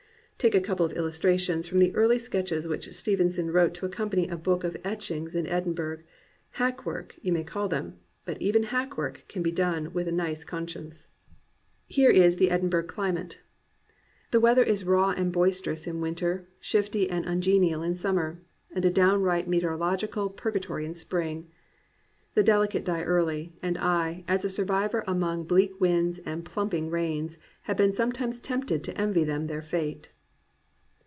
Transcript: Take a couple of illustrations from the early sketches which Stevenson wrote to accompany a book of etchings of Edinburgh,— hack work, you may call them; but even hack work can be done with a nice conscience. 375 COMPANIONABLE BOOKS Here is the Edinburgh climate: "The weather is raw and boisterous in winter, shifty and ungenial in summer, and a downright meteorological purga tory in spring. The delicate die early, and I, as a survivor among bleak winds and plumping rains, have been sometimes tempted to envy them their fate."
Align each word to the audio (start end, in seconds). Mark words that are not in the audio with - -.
Take 0.49 0.55
a 0.55 0.59
couple 0.59 0.87
of 0.87 0.93
illustrations 0.93 1.67
from 1.67 1.77
the 1.77 1.93
early 1.95 2.17
sketches 2.17 2.67
which 2.67 2.91
Stevenson 2.93 3.51
wrote 3.51 3.75
to 3.75 3.85
accompany 3.85 4.27
a 4.27 4.35
book 4.35 4.63
of 4.63 4.75
etchings 4.83 5.35
of 5.35 5.45
Edinburgh,— 5.45 5.99
hack 6.59 6.83
work, 6.83 7.13
you 7.21 7.31
may 7.31 7.43
call 7.43 7.67
them; 7.67 7.99
but 8.25 8.41
even 8.41 8.63
hack 8.63 8.97
work 8.97 9.23
can 9.27 9.43
be 9.43 9.51
done 9.51 9.93
with 9.93 10.07
a 10.07 10.11
nice 10.11 10.43
conscience. 10.43 11.09
375 11.93 12.49
COMPANIONABLE 12.59 12.81
BOOKS 12.81 12.87
Here 12.87 13.03
is 13.03 13.05
the 13.05 13.13
Edinburgh 13.19 13.19
climate: 13.21 13.39
"The 14.31 14.39
weather 14.39 14.63
is 14.63 14.83
raw 14.83 15.11
and 15.15 15.31
boisterous 15.31 15.85
in 15.85 16.01
winter, 16.01 16.47
shifty 16.59 17.07
and 17.07 17.23
ungenial 17.27 17.83
in 17.83 17.95
summer, 17.95 18.41
and 18.71 18.83
a 18.83 18.89
downright 18.89 19.47
meteorological 19.47 20.31
purga 20.31 20.63
tory 20.63 20.85
in 20.87 20.95
spring. 20.95 21.51
The 22.33 22.41
delicate 22.41 22.83
die 22.83 23.03
early, 23.03 23.53
and 23.61 23.77
I, 23.77 24.23
as 24.27 24.43
a 24.43 24.49
survivor 24.49 25.03
among 25.05 25.43
bleak 25.43 25.79
winds 25.79 26.17
and 26.25 26.43
plumping 26.43 26.89
rains, 26.89 27.37
have 27.69 27.77
been 27.77 27.93
sometimes 27.93 28.39
tempted 28.39 28.83
to 28.85 28.99
envy 28.99 29.23
them 29.23 29.45
their 29.45 29.61
fate." 29.61 30.09